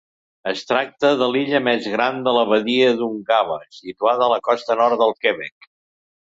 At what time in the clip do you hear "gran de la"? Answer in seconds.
1.97-2.47